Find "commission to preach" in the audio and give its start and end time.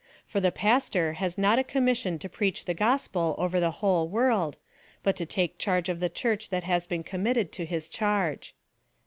1.63-2.65